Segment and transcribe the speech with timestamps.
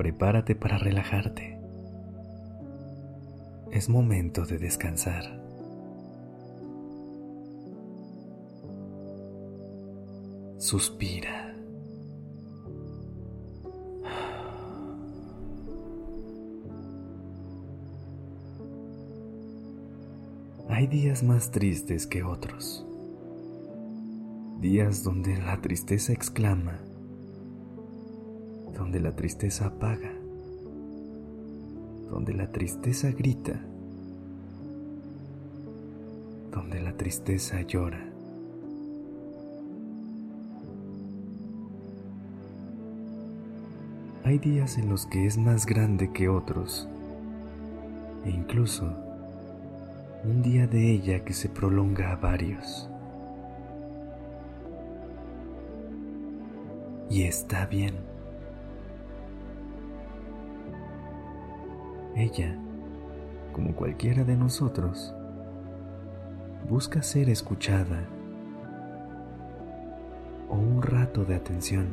[0.00, 1.60] Prepárate para relajarte.
[3.70, 5.24] Es momento de descansar.
[10.56, 11.54] Suspira.
[20.70, 22.86] Hay días más tristes que otros
[24.60, 26.78] días donde la tristeza exclama,
[28.80, 30.10] donde la tristeza apaga,
[32.10, 33.60] donde la tristeza grita,
[36.50, 38.02] donde la tristeza llora.
[44.24, 46.88] Hay días en los que es más grande que otros,
[48.24, 48.90] e incluso
[50.24, 52.88] un día de ella que se prolonga a varios.
[57.10, 58.09] y está bien.
[62.20, 62.54] Ella,
[63.54, 65.14] como cualquiera de nosotros,
[66.68, 68.06] busca ser escuchada
[70.50, 71.88] o un rato de atención.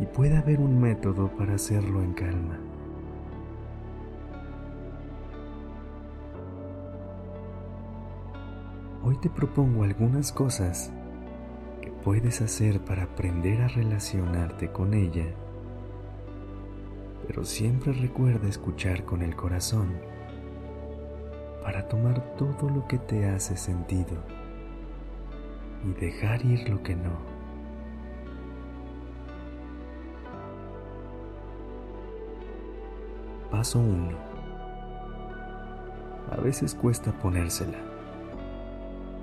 [0.00, 2.58] Y puede haber un método para hacerlo en calma.
[9.02, 10.92] Hoy te propongo algunas cosas
[12.08, 15.26] puedes hacer para aprender a relacionarte con ella,
[17.28, 20.00] pero siempre recuerda escuchar con el corazón
[21.62, 24.16] para tomar todo lo que te hace sentido
[25.84, 27.12] y dejar ir lo que no.
[33.52, 34.18] Paso 1.
[36.32, 37.78] A veces cuesta ponérsela.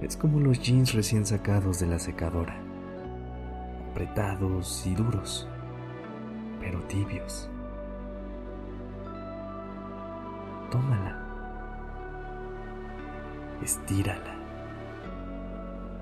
[0.00, 2.60] Es como los jeans recién sacados de la secadora
[3.90, 5.48] apretados y duros,
[6.60, 7.50] pero tibios.
[10.70, 11.18] Tómala,
[13.62, 14.34] estírala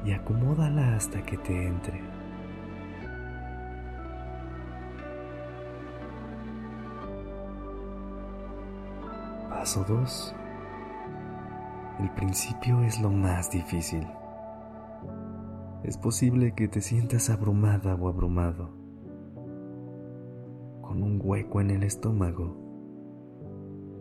[0.04, 2.02] y acomódala hasta que te entre.
[9.48, 10.34] Paso 2.
[12.00, 14.06] El principio es lo más difícil
[15.88, 18.68] es posible que te sientas abrumada o abrumado,
[20.82, 22.67] con un hueco en el estómago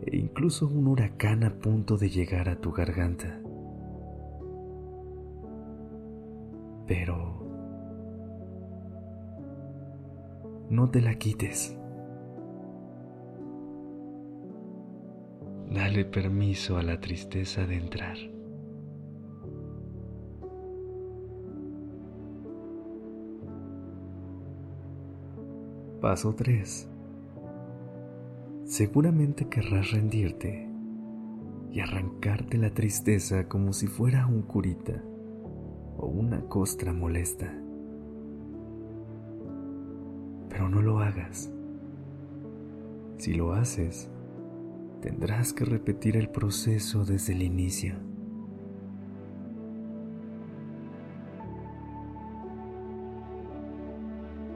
[0.06, 3.40] e incluso un huracán a punto de llegar a tu garganta.
[6.86, 7.38] Pero
[10.70, 11.76] no te la quites.
[15.70, 18.16] Dale permiso a la tristeza de entrar.
[26.00, 26.88] Paso 3.
[28.78, 30.70] Seguramente querrás rendirte
[31.72, 35.02] y arrancarte la tristeza como si fuera un curita
[35.96, 37.52] o una costra molesta.
[40.48, 41.50] Pero no lo hagas.
[43.16, 44.12] Si lo haces,
[45.02, 47.96] tendrás que repetir el proceso desde el inicio.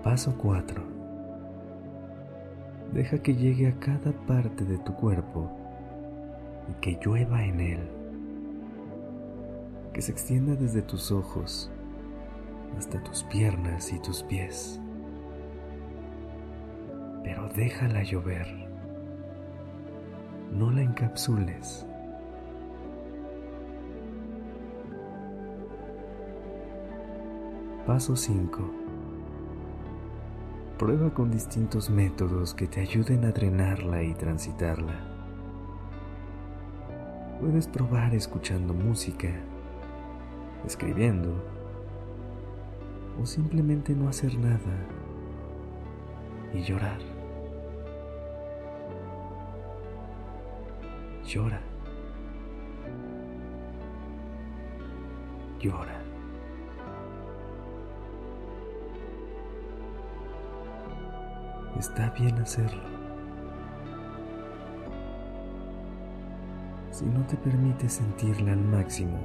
[0.04, 1.01] Paso 4
[2.92, 5.50] Deja que llegue a cada parte de tu cuerpo
[6.68, 7.80] y que llueva en él.
[9.94, 11.70] Que se extienda desde tus ojos
[12.76, 14.78] hasta tus piernas y tus pies.
[17.24, 18.46] Pero déjala llover.
[20.52, 21.86] No la encapsules.
[27.86, 28.81] Paso 5
[30.78, 34.94] Prueba con distintos métodos que te ayuden a drenarla y transitarla.
[37.40, 39.28] Puedes probar escuchando música,
[40.66, 41.34] escribiendo
[43.20, 44.88] o simplemente no hacer nada
[46.52, 47.00] y llorar.
[51.24, 51.60] Llora.
[55.60, 56.01] Llora.
[61.78, 62.82] Está bien hacerlo.
[66.90, 69.18] Si no te permites sentirla al máximo,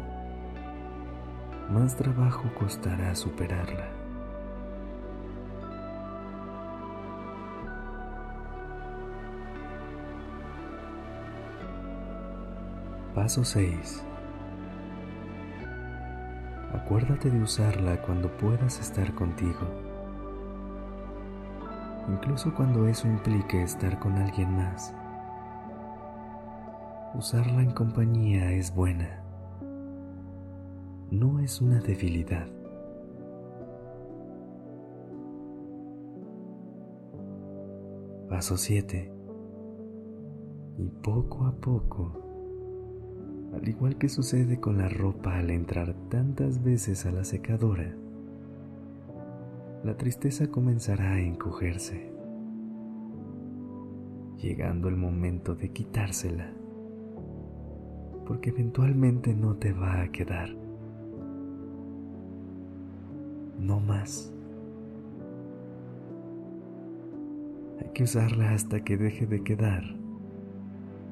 [1.70, 3.90] más trabajo costará superarla.
[13.14, 14.06] Paso 6.
[16.74, 19.87] Acuérdate de usarla cuando puedas estar contigo,
[22.08, 24.94] incluso cuando eso implique estar con alguien más.
[27.16, 29.24] Usarla en compañía es buena,
[31.12, 32.48] no es una debilidad.
[38.30, 39.12] Paso 7.
[40.78, 42.28] Y poco a poco
[43.58, 47.96] al igual que sucede con la ropa al entrar tantas veces a la secadora,
[49.84, 52.12] la tristeza comenzará a encogerse,
[54.38, 56.52] llegando el momento de quitársela,
[58.26, 60.50] porque eventualmente no te va a quedar.
[63.60, 64.34] No más.
[67.80, 69.84] Hay que usarla hasta que deje de quedar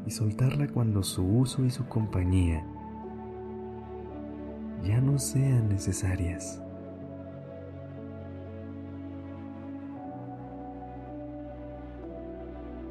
[0.05, 2.65] y soltarla cuando su uso y su compañía
[4.83, 6.64] ya no sean necesarias.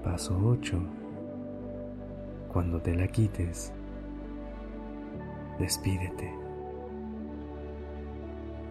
[0.05, 0.79] Paso 8.
[2.53, 3.73] Cuando te la quites,
[5.59, 6.31] despídete.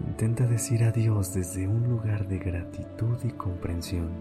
[0.05, 4.11] Intenta decir adiós desde un lugar de gratitud y comprensión,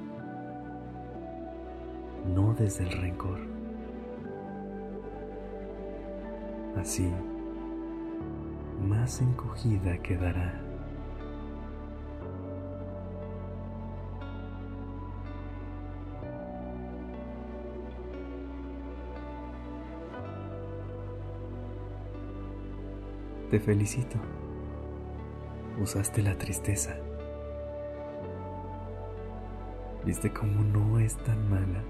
[2.34, 3.40] no desde el rencor.
[6.78, 7.12] Así,
[8.88, 10.71] más encogida quedará.
[23.52, 24.16] Te felicito.
[25.78, 26.96] Usaste la tristeza.
[30.06, 31.82] ¿Viste cómo no es tan mala?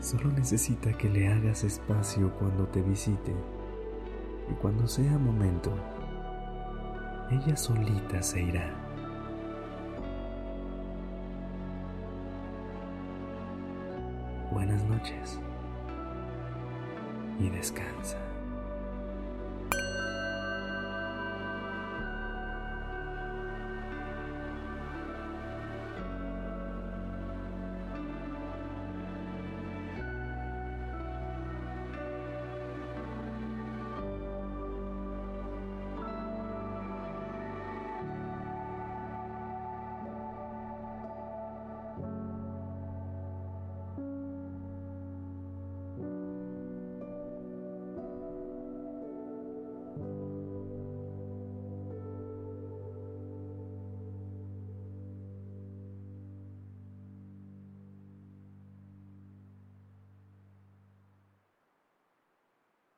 [0.00, 3.32] Solo necesita que le hagas espacio cuando te visite
[4.50, 5.72] y cuando sea momento,
[7.30, 8.74] ella solita se irá.
[14.50, 15.38] Buenas noches
[17.38, 18.29] y descansa.